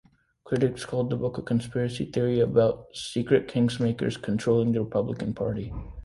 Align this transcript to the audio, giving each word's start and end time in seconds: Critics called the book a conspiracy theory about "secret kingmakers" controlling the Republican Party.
Critics 0.45 0.83
called 0.83 1.11
the 1.11 1.15
book 1.15 1.37
a 1.37 1.43
conspiracy 1.43 2.05
theory 2.05 2.39
about 2.39 2.87
"secret 2.95 3.47
kingmakers" 3.47 4.19
controlling 4.19 4.71
the 4.71 4.81
Republican 4.81 5.35
Party. 5.35 5.71